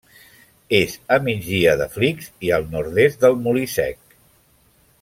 És 0.77 0.95
a 1.17 1.19
migdia 1.27 1.75
del 1.81 1.91
Flix 1.97 2.31
i 2.47 2.51
al 2.57 2.65
nord-est 2.77 3.21
del 3.27 3.37
Molí 3.45 3.67
Sec. 3.75 4.19